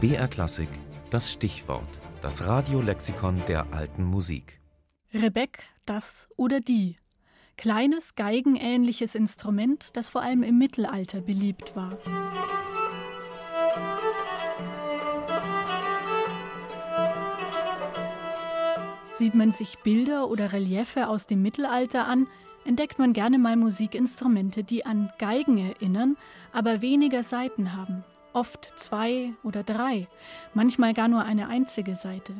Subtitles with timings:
[0.00, 0.70] BR Klassik,
[1.10, 4.58] das Stichwort, das Radiolexikon der alten Musik.
[5.12, 6.96] Rebeck, das oder die.
[7.58, 11.90] Kleines, geigenähnliches Instrument, das vor allem im Mittelalter beliebt war.
[19.16, 22.26] Sieht man sich Bilder oder Reliefe aus dem Mittelalter an,
[22.64, 26.16] entdeckt man gerne mal Musikinstrumente, die an Geigen erinnern,
[26.54, 28.02] aber weniger Saiten haben.
[28.32, 30.06] Oft zwei oder drei,
[30.54, 32.34] manchmal gar nur eine einzige Seite.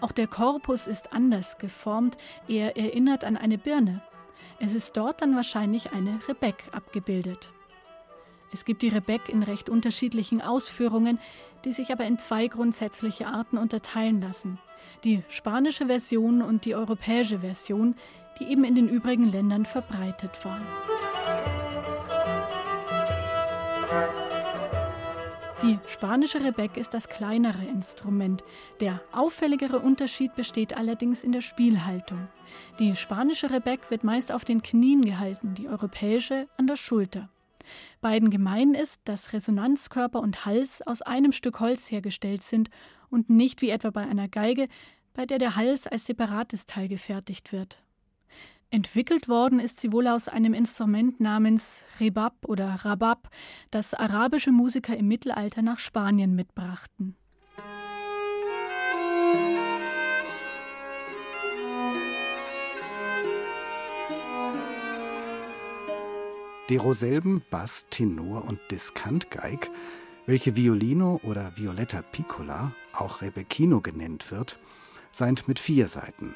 [0.00, 2.16] Auch der Korpus ist anders geformt,
[2.48, 4.02] er erinnert an eine Birne.
[4.58, 7.52] Es ist dort dann wahrscheinlich eine Rebeck abgebildet.
[8.52, 11.18] Es gibt die Rebeck in recht unterschiedlichen Ausführungen,
[11.64, 14.58] die sich aber in zwei grundsätzliche Arten unterteilen lassen.
[15.04, 17.94] Die spanische Version und die europäische Version,
[18.38, 20.66] die eben in den übrigen Ländern verbreitet waren.
[25.62, 28.42] Die spanische Rebeck ist das kleinere Instrument.
[28.80, 32.26] Der auffälligere Unterschied besteht allerdings in der Spielhaltung.
[32.80, 37.28] Die spanische Rebeck wird meist auf den Knien gehalten, die europäische an der Schulter.
[38.00, 42.68] Beiden gemein ist, dass Resonanzkörper und Hals aus einem Stück Holz hergestellt sind
[43.08, 44.66] und nicht wie etwa bei einer Geige,
[45.14, 47.78] bei der der Hals als separates Teil gefertigt wird.
[48.72, 53.28] Entwickelt worden ist sie wohl aus einem Instrument namens Rebab oder Rabab,
[53.70, 57.14] das arabische Musiker im Mittelalter nach Spanien mitbrachten.
[66.70, 69.70] Die Roselben Bass, Tenor und Diskantgeig,
[70.24, 74.58] welche Violino oder Violetta Piccola, auch Rebecchino genannt wird,
[75.10, 76.34] seid mit vier Seiten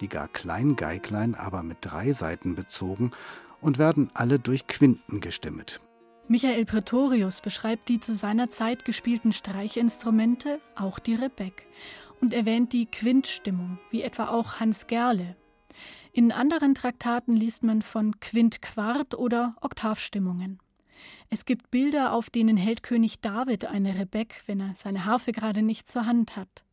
[0.00, 3.12] die gar Kleingeiglein aber mit drei Seiten bezogen
[3.60, 5.80] und werden alle durch Quinten gestimmet.
[6.28, 11.66] Michael Pretorius beschreibt die zu seiner Zeit gespielten Streichinstrumente, auch die Rebeck,
[12.20, 15.36] und erwähnt die Quintstimmung, wie etwa auch Hans Gerle.
[16.12, 20.60] In anderen Traktaten liest man von Quintquart oder Oktavstimmungen.
[21.30, 25.62] Es gibt Bilder, auf denen hält König David eine Rebeck, wenn er seine Harfe gerade
[25.62, 26.64] nicht zur Hand hat.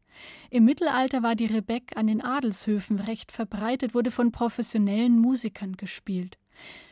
[0.50, 6.38] Im Mittelalter war die Rebeck an den Adelshöfen recht verbreitet, wurde von professionellen Musikern gespielt.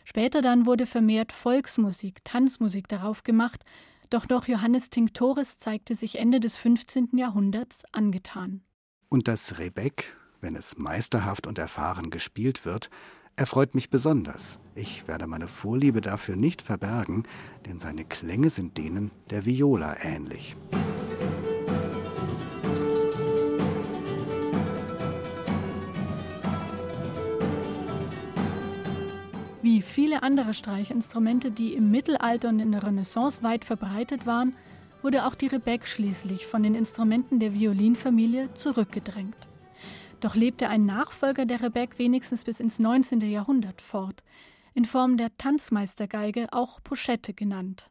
[0.04, 3.64] Später dann wurde vermehrt Volksmusik, Tanzmusik darauf gemacht,
[4.10, 7.10] doch noch Johannes Tinctoris zeigte sich Ende des 15.
[7.18, 8.62] Jahrhunderts angetan.
[9.10, 12.90] Und das Rebeck, wenn es meisterhaft und erfahren gespielt wird,
[13.36, 14.60] erfreut mich besonders.
[14.76, 17.24] Ich werde meine Vorliebe dafür nicht verbergen,
[17.66, 20.56] denn seine Klänge sind denen der Viola ähnlich.
[30.06, 34.54] Viele andere Streichinstrumente, die im Mittelalter und in der Renaissance weit verbreitet waren,
[35.02, 39.48] wurde auch die Rebeck schließlich von den Instrumenten der Violinfamilie zurückgedrängt.
[40.20, 43.20] Doch lebte ein Nachfolger der Rebeck wenigstens bis ins 19.
[43.22, 44.22] Jahrhundert fort,
[44.76, 47.84] in Form der Tanzmeistergeige, auch Pochette genannt.